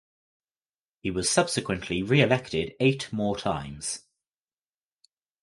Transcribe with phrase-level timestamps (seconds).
[1.03, 4.01] He was subsequently reelected eight more times.